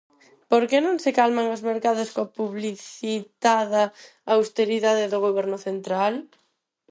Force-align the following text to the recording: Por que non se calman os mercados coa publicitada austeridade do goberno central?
Por 0.51 0.63
que 0.69 0.77
non 0.85 0.97
se 1.03 1.11
calman 1.19 1.51
os 1.55 1.65
mercados 1.69 2.09
coa 2.15 2.31
publicitada 2.39 3.83
austeridade 4.35 5.05
do 5.11 5.19
goberno 5.25 5.57
central? 5.67 6.13